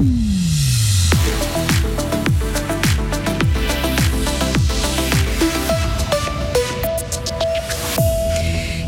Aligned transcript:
Música 0.00 0.49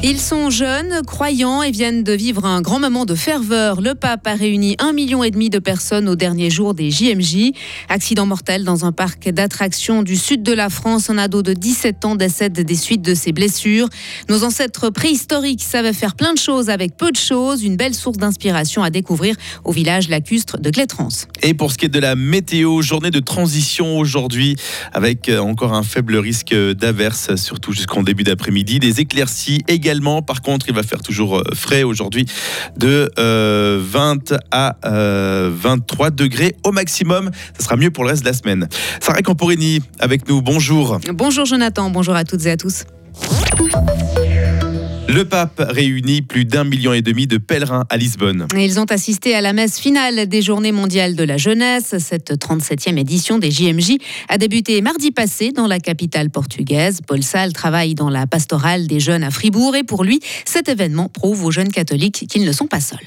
Ils 0.05 0.19
sont 0.19 0.51
jeunes, 0.51 1.03
croyants 1.07 1.63
et 1.63 1.71
viennent 1.71 2.03
de 2.03 2.13
vivre 2.13 2.45
un 2.45 2.61
grand 2.61 2.81
moment 2.81 3.05
de 3.05 3.15
ferveur. 3.15 3.81
Le 3.81 3.95
pape 3.95 4.27
a 4.27 4.35
réuni 4.35 4.75
un 4.81 4.93
million 4.93 5.23
et 5.23 5.31
demi 5.31 5.49
de 5.49 5.61
personnes 5.61 6.09
au 6.09 6.17
dernier 6.17 6.51
jour 6.51 6.75
des 6.75 6.91
JMJ. 6.91 7.53
Accident 7.89 8.27
mortel 8.27 8.65
dans 8.65 8.85
un 8.85 8.91
parc 8.91 9.29
d'attractions 9.29 10.03
du 10.03 10.17
sud 10.17 10.43
de 10.43 10.53
la 10.53 10.71
France. 10.71 11.09
Un 11.09 11.19
ado 11.19 11.43
de 11.43 11.53
17 11.53 12.05
ans 12.05 12.17
décède 12.17 12.53
des 12.53 12.75
suites 12.75 13.03
de 13.03 13.15
ses 13.15 13.31
blessures. 13.31 13.89
Nos 14.29 14.43
ancêtres 14.43 14.91
préhistoriques 14.91 15.63
savaient 15.63 15.93
faire 15.93 16.17
plein 16.17 16.33
de 16.33 16.39
choses 16.39 16.69
avec 16.69 16.97
peu 16.97 17.13
de 17.13 17.17
choses. 17.17 17.63
Une 17.63 17.77
belle 17.77 17.95
source 17.95 18.19
d'inspiration 18.19 18.83
à 18.83 18.91
découvrir 18.91 19.37
au 19.63 19.71
village 19.71 20.09
lacustre 20.09 20.59
de 20.59 20.71
Clétrance. 20.71 21.29
Et 21.45 21.55
pour 21.55 21.71
ce 21.71 21.79
qui 21.79 21.87
est 21.87 21.89
de 21.89 22.01
la 22.01 22.17
météo, 22.17 22.83
journée 22.83 23.13
de 23.13 23.21
transition 23.21 24.01
aujourd'hui 24.01 24.57
avec 24.93 25.29
euh, 25.29 25.39
encore 25.39 25.75
un 25.75 25.85
faible 25.85 26.17
risque 26.17 26.53
d'averse, 26.53 27.37
surtout 27.37 27.73
jusqu'en 27.73 28.03
début 28.03 28.25
d'après-midi. 28.25 28.81
Des 28.81 28.99
éclaircies 28.99 29.63
également 29.69 29.92
par 30.27 30.43
contre, 30.43 30.67
il 30.69 30.75
va 30.75 30.83
faire 30.83 31.03
toujours 31.03 31.39
euh, 31.39 31.45
frais 31.55 31.83
aujourd'hui 31.83 32.27
de 32.77 33.11
20 33.17 33.19
euh, 33.19 34.39
à 34.51 34.77
23 34.83 36.07
euh, 36.07 36.11
degrés 36.11 36.57
au 36.65 36.73
maximum. 36.73 37.31
Ce 37.59 37.65
sera 37.65 37.77
mieux 37.77 37.91
pour 37.91 38.05
le 38.05 38.11
reste 38.11 38.23
de 38.23 38.29
la 38.29 38.33
semaine. 38.33 38.69
Sarah 39.01 39.23
Camporini 39.23 39.81
avec 39.99 40.29
nous. 40.29 40.41
Bonjour. 40.41 40.99
Bonjour 41.13 41.45
Jonathan. 41.45 41.91
Bonjour 41.91 42.15
à 42.15 42.25
toutes 42.25 42.47
et 42.47 42.51
à 42.51 42.57
tous. 42.57 42.85
Le 45.09 45.25
pape 45.25 45.63
réunit 45.69 46.23
plus 46.23 46.45
d'un 46.45 46.65
million 46.65 46.93
et 46.93 47.03
demi 47.03 47.27
de 47.27 47.37
pèlerins 47.37 47.85
à 47.91 47.97
Lisbonne. 47.97 48.47
Ils 48.57 48.81
ont 48.81 48.85
assisté 48.85 49.35
à 49.35 49.41
la 49.41 49.53
messe 49.53 49.79
finale 49.79 50.27
des 50.27 50.43
Journées 50.43 50.73
mondiales 50.73 51.17
de 51.17 51.25
la 51.25 51.37
jeunesse. 51.37 51.97
Cette 51.99 52.33
37e 52.33 52.97
édition 52.99 53.39
des 53.39 53.51
JMJ 53.51 53.99
a 54.29 54.39
débuté 54.39 54.81
mardi 54.81 55.11
passé 55.11 55.53
dans 55.53 55.67
la 55.67 55.81
capitale 55.81 56.31
portugaise. 56.31 57.01
Paul 57.07 57.23
Salle 57.23 57.53
travaille 57.53 57.95
dans 57.95 58.11
la 58.11 58.27
pastorale 58.27 58.87
des 58.87 59.01
jeunes 59.01 59.25
à 59.25 59.31
Fribourg 59.31 59.77
et 59.77 59.85
pour 59.85 60.05
lui, 60.05 60.21
cet 60.45 60.69
événement 60.69 61.09
prouve 61.09 61.45
aux 61.45 61.51
jeunes 61.51 61.73
catholiques 61.73 62.27
qu'ils 62.29 62.45
ne 62.45 62.53
sont 62.53 62.67
pas 62.67 62.81
seuls. 62.81 62.99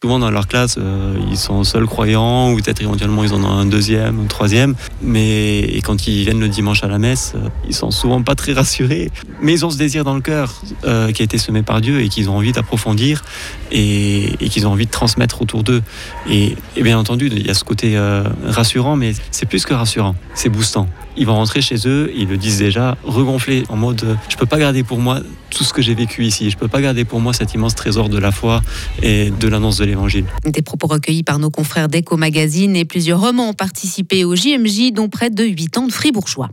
Souvent 0.00 0.20
dans 0.20 0.30
leur 0.30 0.46
classe, 0.46 0.76
euh, 0.78 1.18
ils 1.28 1.36
sont 1.36 1.64
seuls 1.64 1.86
croyants, 1.86 2.52
ou 2.52 2.56
peut-être 2.58 2.80
éventuellement 2.80 3.24
ils 3.24 3.34
en 3.34 3.42
ont 3.42 3.50
un 3.50 3.66
deuxième, 3.66 4.20
un 4.20 4.26
troisième. 4.26 4.76
Mais 5.02 5.80
quand 5.82 6.06
ils 6.06 6.22
viennent 6.22 6.38
le 6.38 6.48
dimanche 6.48 6.84
à 6.84 6.86
la 6.86 7.00
messe, 7.00 7.32
euh, 7.34 7.48
ils 7.66 7.74
sont 7.74 7.90
souvent 7.90 8.22
pas 8.22 8.36
très 8.36 8.52
rassurés. 8.52 9.10
Mais 9.42 9.54
ils 9.54 9.66
ont 9.66 9.70
ce 9.70 9.76
désir 9.76 10.04
dans 10.04 10.14
le 10.14 10.20
cœur 10.20 10.62
euh, 10.84 11.10
qui 11.10 11.22
a 11.22 11.24
été 11.24 11.36
semé 11.36 11.62
par 11.62 11.80
Dieu 11.80 12.00
et 12.00 12.08
qu'ils 12.08 12.30
ont 12.30 12.36
envie 12.36 12.52
d'approfondir 12.52 13.24
et, 13.72 14.36
qu'ils 14.38 14.68
ont 14.68 14.70
envie 14.70 14.86
de 14.86 14.90
transmettre 14.92 15.42
autour 15.42 15.64
d'eux. 15.64 15.82
Et, 16.30 16.54
bien 16.80 16.96
entendu, 16.96 17.26
il 17.26 17.44
y 17.44 17.50
a 17.50 17.54
ce 17.54 17.64
côté 17.64 17.98
rassurant, 18.44 18.94
mais 18.94 19.14
c'est 19.32 19.46
plus 19.46 19.66
que 19.66 19.74
rassurant, 19.74 20.14
c'est 20.32 20.48
boostant. 20.48 20.86
Ils 21.18 21.26
vont 21.26 21.34
rentrer 21.34 21.60
chez 21.60 21.76
eux, 21.86 22.12
ils 22.14 22.28
le 22.28 22.36
disent 22.36 22.58
déjà, 22.58 22.96
regonflés 23.02 23.64
en 23.68 23.76
mode 23.76 24.16
je 24.28 24.36
peux 24.36 24.46
pas 24.46 24.58
garder 24.58 24.84
pour 24.84 24.98
moi 24.98 25.20
tout 25.50 25.64
ce 25.64 25.72
que 25.72 25.82
j'ai 25.82 25.94
vécu 25.94 26.24
ici. 26.24 26.50
Je 26.50 26.56
peux 26.56 26.68
pas 26.68 26.80
garder 26.80 27.04
pour 27.04 27.20
moi 27.20 27.32
cet 27.32 27.54
immense 27.54 27.74
trésor 27.74 28.08
de 28.08 28.18
la 28.18 28.30
foi 28.30 28.60
et 29.02 29.30
de 29.30 29.48
l'annonce 29.48 29.78
de 29.78 29.84
l'évangile. 29.84 30.26
Des 30.44 30.62
propos 30.62 30.86
recueillis 30.86 31.24
par 31.24 31.38
nos 31.40 31.50
confrères 31.50 31.88
d'Eco 31.88 32.16
Magazine 32.16 32.76
et 32.76 32.84
plusieurs 32.84 33.20
romans 33.20 33.48
ont 33.48 33.54
participé 33.54 34.24
au 34.24 34.36
JMJ, 34.36 34.92
dont 34.92 35.08
près 35.08 35.30
de 35.30 35.44
8 35.44 35.78
ans 35.78 35.86
de 35.86 35.92
fribourgeois. 35.92 36.50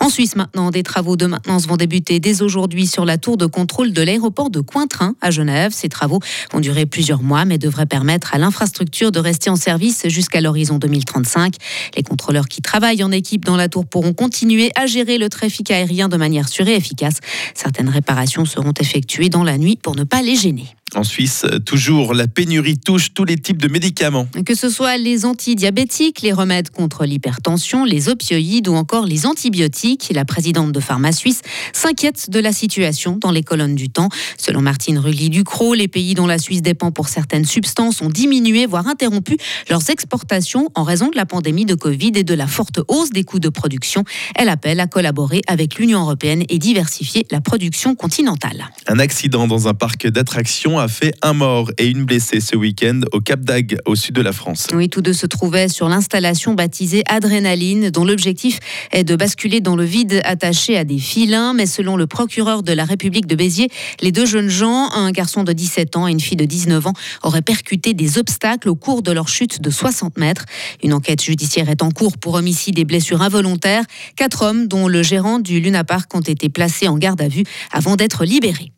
En 0.00 0.08
Suisse 0.08 0.36
maintenant, 0.36 0.70
des 0.70 0.82
travaux 0.82 1.16
de 1.16 1.26
maintenance 1.26 1.66
vont 1.66 1.76
débuter 1.76 2.18
dès 2.18 2.42
aujourd'hui 2.42 2.86
sur 2.86 3.04
la 3.04 3.18
tour 3.18 3.36
de 3.36 3.46
contrôle 3.46 3.92
de 3.92 4.02
l'aéroport 4.02 4.50
de 4.50 4.60
Cointrin 4.60 5.14
à 5.20 5.30
Genève. 5.30 5.72
Ces 5.72 5.88
travaux 5.88 6.18
vont 6.52 6.60
durer 6.60 6.86
plusieurs 6.86 7.22
mois 7.22 7.44
mais 7.44 7.58
devraient 7.58 7.86
permettre 7.86 8.34
à 8.34 8.38
l'infrastructure 8.38 9.12
de 9.12 9.20
rester 9.20 9.50
en 9.50 9.56
service 9.56 10.08
jusqu'à 10.08 10.40
l'horizon 10.40 10.78
2035. 10.78 11.54
Les 11.96 12.02
contrôleurs 12.02 12.48
qui 12.48 12.62
travaillent 12.62 13.04
en 13.04 13.12
équipe 13.12 13.44
dans 13.44 13.56
la 13.56 13.68
tour 13.68 13.86
continuer 14.10 14.72
à 14.74 14.86
gérer 14.86 15.18
le 15.18 15.28
trafic 15.28 15.70
aérien 15.70 16.08
de 16.08 16.16
manière 16.16 16.48
sûre 16.48 16.66
et 16.66 16.74
efficace. 16.74 17.20
Certaines 17.54 17.88
réparations 17.88 18.44
seront 18.44 18.74
effectuées 18.80 19.28
dans 19.28 19.44
la 19.44 19.58
nuit 19.58 19.78
pour 19.80 19.94
ne 19.94 20.04
pas 20.04 20.22
les 20.22 20.36
gêner. 20.36 20.66
En 20.94 21.04
Suisse, 21.04 21.46
toujours, 21.64 22.12
la 22.12 22.26
pénurie 22.28 22.76
touche 22.78 23.14
tous 23.14 23.24
les 23.24 23.36
types 23.36 23.60
de 23.60 23.68
médicaments. 23.68 24.26
Que 24.44 24.54
ce 24.54 24.68
soit 24.68 24.98
les 24.98 25.24
antidiabétiques, 25.24 26.20
les 26.20 26.32
remèdes 26.32 26.68
contre 26.68 27.06
l'hypertension, 27.06 27.84
les 27.84 28.10
opioïdes 28.10 28.68
ou 28.68 28.74
encore 28.74 29.06
les 29.06 29.24
antibiotiques, 29.24 30.10
la 30.14 30.26
présidente 30.26 30.72
de 30.72 30.80
Pharma 30.80 31.12
Suisse 31.12 31.40
s'inquiète 31.72 32.28
de 32.28 32.38
la 32.40 32.52
situation 32.52 33.16
dans 33.18 33.30
les 33.30 33.42
colonnes 33.42 33.74
du 33.74 33.88
temps. 33.88 34.10
Selon 34.36 34.60
Martine 34.60 34.98
Rully-Ducrot, 34.98 35.72
les 35.74 35.88
pays 35.88 36.14
dont 36.14 36.26
la 36.26 36.38
Suisse 36.38 36.60
dépend 36.60 36.92
pour 36.92 37.08
certaines 37.08 37.46
substances 37.46 38.02
ont 38.02 38.10
diminué, 38.10 38.66
voire 38.66 38.86
interrompu 38.86 39.38
leurs 39.70 39.88
exportations 39.88 40.68
en 40.74 40.82
raison 40.82 41.08
de 41.08 41.16
la 41.16 41.24
pandémie 41.24 41.64
de 41.64 41.74
Covid 41.74 42.12
et 42.16 42.24
de 42.24 42.34
la 42.34 42.46
forte 42.46 42.80
hausse 42.88 43.10
des 43.10 43.24
coûts 43.24 43.40
de 43.40 43.48
production. 43.48 44.04
Elle 44.34 44.50
appelle 44.50 44.80
à 44.80 44.86
collaborer 44.86 45.40
avec 45.46 45.76
l'Union 45.76 46.00
européenne 46.00 46.44
et 46.50 46.58
diversifier 46.58 47.26
la 47.30 47.40
production 47.40 47.94
continentale. 47.94 48.68
Un 48.86 48.98
accident 48.98 49.46
dans 49.46 49.68
un 49.68 49.74
parc 49.74 50.06
d'attractions 50.06 50.81
a 50.82 50.88
fait 50.88 51.14
un 51.22 51.32
mort 51.32 51.70
et 51.78 51.86
une 51.86 52.04
blessée 52.04 52.40
ce 52.40 52.56
week-end 52.56 53.02
au 53.12 53.20
Cap 53.20 53.40
d'Agde, 53.40 53.80
au 53.86 53.94
sud 53.94 54.16
de 54.16 54.20
la 54.20 54.32
France. 54.32 54.66
Oui, 54.74 54.88
tous 54.88 55.00
deux 55.00 55.12
se 55.12 55.26
trouvaient 55.26 55.68
sur 55.68 55.88
l'installation 55.88 56.54
baptisée 56.54 57.04
Adrénaline, 57.08 57.90
dont 57.90 58.04
l'objectif 58.04 58.58
est 58.90 59.04
de 59.04 59.14
basculer 59.14 59.60
dans 59.60 59.76
le 59.76 59.84
vide 59.84 60.20
attaché 60.24 60.76
à 60.76 60.84
des 60.84 60.98
filins. 60.98 61.54
Mais 61.54 61.66
selon 61.66 61.96
le 61.96 62.08
procureur 62.08 62.64
de 62.64 62.72
la 62.72 62.84
République 62.84 63.26
de 63.26 63.36
Béziers, 63.36 63.68
les 64.00 64.10
deux 64.10 64.26
jeunes 64.26 64.48
gens, 64.48 64.90
un 64.92 65.12
garçon 65.12 65.44
de 65.44 65.52
17 65.52 65.96
ans 65.96 66.08
et 66.08 66.10
une 66.10 66.20
fille 66.20 66.36
de 66.36 66.44
19 66.44 66.88
ans, 66.88 66.94
auraient 67.22 67.42
percuté 67.42 67.94
des 67.94 68.18
obstacles 68.18 68.68
au 68.68 68.74
cours 68.74 69.02
de 69.02 69.12
leur 69.12 69.28
chute 69.28 69.62
de 69.62 69.70
60 69.70 70.18
mètres. 70.18 70.46
Une 70.82 70.94
enquête 70.94 71.22
judiciaire 71.22 71.70
est 71.70 71.82
en 71.82 71.92
cours 71.92 72.18
pour 72.18 72.34
homicide 72.34 72.76
et 72.80 72.84
blessures 72.84 73.22
involontaires. 73.22 73.84
Quatre 74.16 74.42
hommes, 74.42 74.66
dont 74.66 74.88
le 74.88 75.04
gérant 75.04 75.38
du 75.38 75.60
Luna 75.60 75.84
Park, 75.84 76.12
ont 76.14 76.20
été 76.20 76.48
placés 76.48 76.88
en 76.88 76.98
garde 76.98 77.20
à 77.20 77.28
vue 77.28 77.44
avant 77.70 77.94
d'être 77.94 78.24
libérés. 78.24 78.72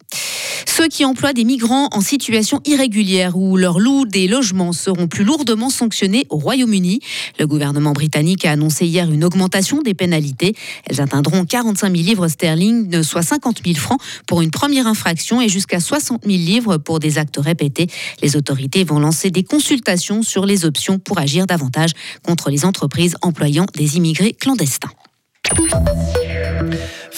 Ceux 0.67 0.89
qui 0.89 1.05
emploient 1.05 1.33
des 1.33 1.45
migrants 1.45 1.89
en 1.93 2.01
situation 2.01 2.61
irrégulière 2.65 3.37
ou 3.37 3.57
leur 3.57 3.79
louent 3.79 4.07
des 4.07 4.27
logements 4.27 4.73
seront 4.73 5.07
plus 5.07 5.25
lourdement 5.25 5.71
sanctionnés 5.71 6.27
au 6.31 6.37
Royaume-Uni. 6.37 7.01
Le 7.39 7.47
gouvernement 7.47 7.93
britannique 7.93 8.45
a 8.45 8.53
annoncé 8.53 8.87
hier 8.87 9.11
une 9.11 9.25
augmentation 9.25 9.83
des 9.83 9.95
pénalités. 9.95 10.55
Elles 10.87 11.01
atteindront 11.01 11.45
45 11.45 11.95
000 11.95 12.07
livres 12.07 12.29
sterling, 12.29 13.03
soit 13.03 13.23
50 13.23 13.63
000 13.65 13.79
francs 13.79 14.01
pour 14.27 14.43
une 14.43 14.51
première 14.51 14.87
infraction 14.87 15.41
et 15.41 15.49
jusqu'à 15.49 15.81
60 15.81 16.23
000 16.25 16.37
livres 16.37 16.77
pour 16.79 16.99
des 16.99 17.19
actes 17.19 17.39
répétés. 17.39 17.87
Les 18.23 18.37
autorités 18.37 18.85
vont 18.85 18.99
lancer 18.99 19.31
des 19.31 19.45
consultations 19.45 20.23
sur 20.23 20.47
les 20.47 20.65
options 20.65 20.99
pour 20.99 21.19
agir 21.19 21.47
davantage 21.47 21.91
contre 22.27 22.51
les 22.51 22.65
entreprises 22.65 23.17
employant 23.23 23.67
des 23.75 23.97
immigrés 23.97 24.33
clandestins 24.33 24.91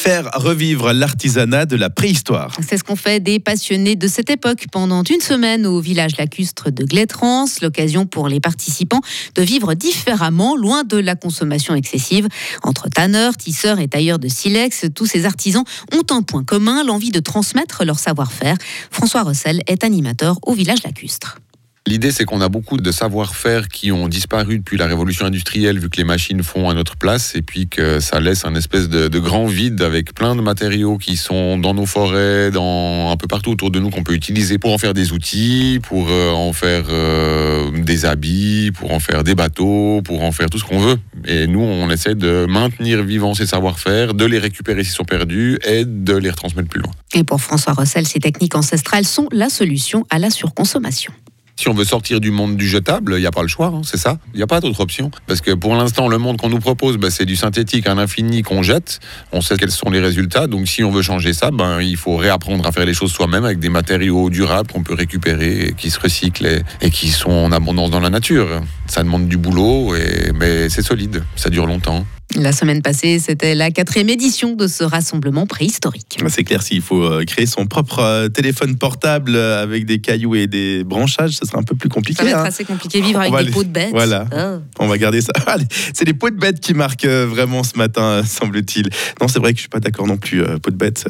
faire 0.06 0.31
revivre 0.34 0.93
l'artisanat 0.93 1.67
de 1.67 1.75
la 1.75 1.91
préhistoire. 1.91 2.56
C'est 2.65 2.78
ce 2.78 2.84
qu'ont 2.84 2.94
fait 2.94 3.19
des 3.19 3.41
passionnés 3.41 3.97
de 3.97 4.06
cette 4.06 4.31
époque 4.31 4.67
pendant 4.71 5.03
une 5.03 5.21
semaine 5.21 5.67
au 5.67 5.81
village 5.81 6.17
lacustre 6.17 6.71
de 6.71 6.84
Glétrance, 6.84 7.61
l'occasion 7.61 8.06
pour 8.06 8.28
les 8.28 8.39
participants 8.39 9.00
de 9.34 9.43
vivre 9.43 9.75
différemment, 9.75 10.55
loin 10.55 10.84
de 10.84 10.97
la 10.97 11.16
consommation 11.16 11.75
excessive. 11.75 12.28
Entre 12.62 12.89
tanneurs, 12.89 13.37
tisseurs 13.37 13.81
et 13.81 13.89
tailleurs 13.89 14.21
de 14.21 14.28
silex, 14.28 14.84
tous 14.95 15.06
ces 15.06 15.27
artisans 15.27 15.65
ont 15.93 16.15
un 16.15 16.22
point 16.22 16.45
commun, 16.45 16.84
l'envie 16.84 17.11
de 17.11 17.19
transmettre 17.19 17.84
leur 17.84 17.99
savoir-faire. 17.99 18.56
François 18.93 19.25
Rossel 19.25 19.62
est 19.66 19.83
animateur 19.83 20.39
au 20.43 20.53
village 20.53 20.84
lacustre. 20.84 21.39
L'idée, 21.87 22.11
c'est 22.11 22.25
qu'on 22.25 22.41
a 22.41 22.49
beaucoup 22.49 22.79
de 22.79 22.91
savoir-faire 22.91 23.69
qui 23.69 23.93
ont 23.93 24.09
disparu 24.09 24.59
depuis 24.59 24.77
la 24.77 24.89
révolution 24.89 25.25
industrielle, 25.25 25.79
vu 25.79 25.89
que 25.89 25.99
les 25.99 26.05
machines 26.05 26.43
font 26.43 26.69
à 26.69 26.75
notre 26.75 26.97
place, 26.97 27.37
et 27.37 27.43
puis 27.43 27.69
que 27.69 28.01
ça 28.01 28.19
laisse 28.19 28.45
un 28.45 28.57
espèce 28.57 28.89
de, 28.89 29.19
grand 29.21 29.47
vide 29.47 29.81
avec 29.83 30.13
plein 30.13 30.35
de 30.35 30.41
matériaux 30.41 30.99
qui 30.99 31.17
sont 31.17 31.59
dans 31.59 31.75
nos 31.75 31.87
forêts, 31.87 32.51
dans 32.51 33.11
un 33.11 33.17
peu 33.17 33.29
partout 33.29 33.53
autour 33.53 33.71
de 33.71 33.79
nous 33.79 33.91
qu'on 33.91 34.03
peut 34.03 34.15
utiliser 34.15 34.59
pour 34.59 34.73
en 34.73 34.79
faire 34.79 34.95
des 34.95 35.13
outils, 35.13 35.81
pour 35.81 36.09
euh, 36.11 36.33
en 36.33 36.53
faire 36.53 36.87
euh, 36.91 37.71
des 37.71 38.05
habits, 38.05 38.73
pour 38.73 38.93
en 38.93 38.99
faire 38.99 39.23
des 39.23 39.37
bateaux, 39.37 40.03
pour 40.05 40.25
en 40.25 40.33
faire 40.33 40.51
tout 40.51 40.59
ce 40.59 40.65
qu'on 40.65 40.81
veut. 40.81 40.99
Et 41.25 41.47
nous, 41.47 41.60
on 41.60 41.89
essaie 41.91 42.16
de 42.16 42.47
maintenir 42.49 43.05
vivants 43.05 43.34
ces 43.34 43.47
savoir-faire, 43.47 44.15
de 44.15 44.25
les 44.25 44.39
récupérer 44.39 44.83
s'ils 44.83 44.93
sont 44.93 45.05
perdus 45.05 45.59
et 45.65 45.84
de 45.84 46.15
les 46.15 46.31
retransmettre 46.31 46.69
plus 46.69 46.81
loin. 46.81 46.93
Et 47.15 47.22
pour 47.22 47.41
François 47.41 47.75
Rossel, 47.75 48.09
ces 48.09 48.19
techniques 48.19 48.57
ancestrales 48.57 49.07
sont 49.07 49.28
la 49.31 49.49
solution 49.49 50.05
à 50.10 50.19
la 50.19 50.31
surconsommation. 50.31 51.13
Si 51.59 51.71
on 51.71 51.73
veut 51.73 51.87
sortir 51.87 52.21
du 52.21 52.31
monde 52.31 52.59
du 52.59 52.69
jetable, 52.69 53.15
il 53.17 53.21
n'y 53.21 53.27
a 53.27 53.31
pas 53.31 53.41
le 53.41 53.49
choix, 53.49 53.69
hein, 53.69 53.81
c'est 53.83 53.97
ça. 53.97 54.19
Il 54.35 54.37
n'y 54.37 54.43
a 54.43 54.47
pas 54.47 54.61
d'autre 54.61 54.81
option. 54.81 55.11
Parce 55.27 55.41
que 55.41 55.53
pour 55.53 55.75
l'instant, 55.75 56.07
le 56.07 56.19
monde 56.19 56.37
qu'on 56.37 56.51
nous 56.51 56.59
propose, 56.59 56.99
bah, 56.99 57.11
c'est 57.11 57.25
du 57.25 57.35
synthétique, 57.35 57.87
un 57.87 57.97
infini 57.97 58.43
qu'on 58.43 58.63
jette. 58.63 59.01
On 59.33 59.41
sait 59.41 59.57
quels 59.57 59.71
sont 59.71 59.89
les 59.89 60.01
résultats. 60.01 60.49
Donc 60.49 60.69
si 60.69 60.85
on 60.85 60.91
veut 60.91 61.01
changer 61.01 61.33
ça, 61.33 61.51
ben, 61.51 61.81
il 61.81 61.97
faut 61.97 62.17
réapprendre 62.17 62.67
à 62.67 62.73
faire 62.73 62.85
les 62.85 62.93
choses 62.93 63.11
soi-même 63.11 63.47
avec 63.47 63.59
des 63.59 63.71
matériaux 63.71 64.29
durables 64.29 64.71
qu'on 64.71 64.83
peut 64.83 64.95
récupérer, 64.95 65.75
qui 65.79 65.91
se 65.91 65.99
recyclent 65.99 66.47
et, 66.47 66.63
et 66.83 66.91
qui 66.91 67.09
sont 67.09 67.31
en 67.31 67.51
abondance 67.53 67.91
dans 67.91 68.01
la 68.01 68.11
nature. 68.11 68.61
Ça 68.87 69.03
demande 69.03 69.27
du 69.27 69.39
boulot, 69.39 69.97
et, 69.97 70.33
mais 70.35 70.69
c'est 70.69 70.83
solide, 70.83 71.25
ça 71.37 71.49
dure 71.49 71.67
longtemps. 71.67 72.05
La 72.38 72.53
semaine 72.53 72.83
passée, 72.83 73.18
c'était 73.18 73.54
la 73.54 73.71
quatrième 73.71 74.10
édition 74.10 74.54
de 74.54 74.66
ce 74.66 74.84
rassemblement 74.84 75.47
préhistorique. 75.47 76.18
C'est 76.28 76.44
clair, 76.44 76.62
s'il 76.62 76.83
faut 76.83 77.03
euh, 77.03 77.24
créer 77.24 77.47
son 77.47 77.66
propre 77.66 78.00
euh, 78.00 78.28
téléphone 78.28 78.77
portable 78.77 79.34
euh, 79.34 79.62
avec 79.62 79.86
des 79.86 80.00
cailloux 80.00 80.34
et 80.34 80.47
des 80.47 80.84
branchages, 80.84 81.33
ce 81.33 81.47
sera 81.47 81.59
un 81.59 81.62
peu 81.62 81.74
plus 81.74 81.88
compliqué. 81.88 82.18
Ça 82.18 82.24
va 82.24 82.30
être 82.30 82.38
hein. 82.41 82.44
assez 82.44 82.65
compliqué, 82.65 83.00
vivre 83.00 83.21
On 83.21 83.33
avec 83.33 83.47
des 83.47 83.53
pots 83.53 83.65
de 83.65 83.71
bêtes. 83.71 83.91
Voilà. 83.91 84.27
Oh. 84.36 84.60
On 84.80 84.86
va 84.86 84.98
garder 84.98 85.22
ça. 85.22 85.33
C'est 85.94 86.04
les 86.04 86.12
pots 86.12 86.28
de 86.28 86.36
bêtes 86.36 86.60
qui 86.60 86.74
marquent 86.74 87.06
vraiment 87.06 87.62
ce 87.62 87.78
matin, 87.78 88.22
semble-t-il. 88.22 88.91
Non, 89.21 89.28
c'est 89.28 89.38
vrai 89.38 89.53
que 89.53 89.56
je 89.56 89.62
suis 89.62 89.71
pas 89.71 89.80
d'accord 89.80 90.06
non 90.06 90.18
plus. 90.18 90.44
Pots 90.60 90.71
de 90.71 90.77
bêtes. 90.77 91.06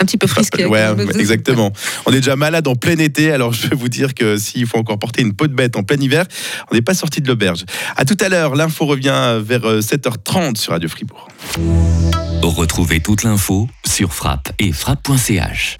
Euh, 0.00 0.02
Un 0.02 0.04
petit 0.04 0.16
peu 0.16 0.26
frisqué. 0.26 0.64
Ouais, 0.66 0.94
même. 0.94 1.10
exactement. 1.18 1.72
On 2.06 2.12
est 2.12 2.16
déjà 2.16 2.36
malade 2.36 2.66
en 2.68 2.74
plein 2.74 2.98
été, 2.98 3.32
alors 3.32 3.52
je 3.52 3.68
vais 3.68 3.76
vous 3.76 3.88
dire 3.88 4.14
que 4.14 4.36
s'il 4.36 4.66
faut 4.66 4.78
encore 4.78 4.98
porter 4.98 5.22
une 5.22 5.34
peau 5.34 5.46
de 5.46 5.54
bête 5.54 5.76
en 5.76 5.82
plein 5.82 5.96
hiver, 5.96 6.24
on 6.70 6.74
n'est 6.74 6.82
pas 6.82 6.94
sorti 6.94 7.20
de 7.20 7.28
l'auberge. 7.28 7.64
À 7.96 8.04
tout 8.04 8.16
à 8.20 8.28
l'heure, 8.28 8.54
l'info 8.54 8.86
revient 8.86 9.38
vers 9.42 9.64
euh, 9.64 9.80
7h30 9.80 10.56
sur 10.56 10.72
Radio 10.72 10.88
Fribourg. 10.88 11.28
Retrouvez 12.42 13.00
toute 13.00 13.22
l'info 13.22 13.68
sur 13.86 14.14
frappe 14.14 14.50
et 14.58 14.72
frappe.ch. 14.72 15.76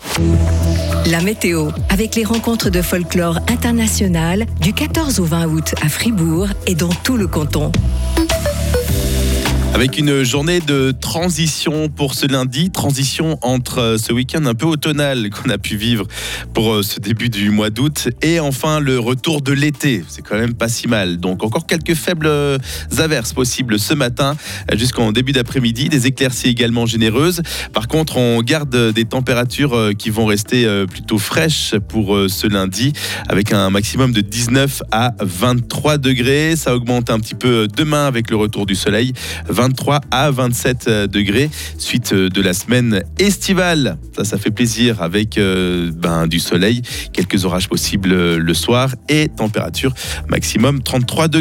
La 1.06 1.20
météo, 1.20 1.70
avec 1.88 2.14
les 2.16 2.24
rencontres 2.24 2.70
de 2.70 2.82
folklore 2.82 3.38
international 3.48 4.46
du 4.60 4.72
14 4.72 5.20
au 5.20 5.24
20 5.24 5.46
août 5.46 5.74
à 5.82 5.88
Fribourg 5.88 6.48
et 6.66 6.74
dans 6.74 6.90
tout 6.90 7.16
le 7.16 7.26
canton. 7.26 7.72
Avec 9.72 9.98
une 9.98 10.24
journée 10.24 10.58
de 10.60 10.90
transition 10.90 11.88
pour 11.88 12.14
ce 12.14 12.26
lundi, 12.26 12.70
transition 12.70 13.38
entre 13.40 13.78
euh, 13.78 13.98
ce 13.98 14.12
week-end 14.12 14.44
un 14.44 14.54
peu 14.54 14.66
automnal 14.66 15.30
qu'on 15.30 15.48
a 15.48 15.58
pu 15.58 15.76
vivre 15.76 16.06
pour 16.52 16.72
euh, 16.72 16.82
ce 16.82 16.98
début 16.98 17.28
du 17.28 17.50
mois 17.50 17.70
d'août 17.70 18.08
et 18.20 18.40
enfin 18.40 18.80
le 18.80 18.98
retour 18.98 19.40
de 19.42 19.52
l'été. 19.52 20.02
C'est 20.08 20.22
quand 20.22 20.36
même 20.36 20.54
pas 20.54 20.68
si 20.68 20.88
mal. 20.88 21.18
Donc 21.18 21.44
encore 21.44 21.66
quelques 21.66 21.94
faibles 21.94 22.26
euh, 22.26 22.58
averses 22.98 23.32
possibles 23.32 23.78
ce 23.78 23.94
matin 23.94 24.36
jusqu'en 24.74 25.12
début 25.12 25.32
d'après-midi, 25.32 25.88
des 25.88 26.06
éclaircies 26.08 26.48
également 26.48 26.84
généreuses. 26.84 27.40
Par 27.72 27.86
contre, 27.86 28.16
on 28.16 28.42
garde 28.42 28.92
des 28.92 29.04
températures 29.04 29.92
qui 29.96 30.10
vont 30.10 30.26
rester 30.26 30.66
plutôt 30.90 31.18
fraîches 31.18 31.74
pour 31.88 32.18
ce 32.28 32.46
lundi 32.46 32.92
avec 33.28 33.52
un 33.52 33.70
maximum 33.70 34.12
de 34.12 34.20
19 34.20 34.82
à 34.90 35.14
23 35.20 35.98
degrés. 35.98 36.56
Ça 36.56 36.74
augmente 36.74 37.08
un 37.08 37.20
petit 37.20 37.34
peu 37.34 37.68
demain 37.68 38.06
avec 38.06 38.30
le 38.30 38.36
retour 38.36 38.66
du 38.66 38.74
soleil. 38.74 39.12
23 39.60 40.00
à 40.10 40.30
27 40.30 40.88
degrés 41.10 41.50
suite 41.76 42.14
de 42.14 42.40
la 42.40 42.54
semaine 42.54 43.02
estivale. 43.18 43.98
Ça, 44.16 44.24
ça 44.24 44.38
fait 44.38 44.50
plaisir 44.50 45.02
avec 45.02 45.36
euh, 45.36 45.90
ben, 45.94 46.26
du 46.26 46.40
soleil, 46.40 46.80
quelques 47.12 47.44
orages 47.44 47.68
possibles 47.68 48.36
le 48.36 48.54
soir 48.54 48.94
et 49.10 49.28
température 49.28 49.92
maximum 50.28 50.82
33 50.82 51.28
degrés. 51.28 51.38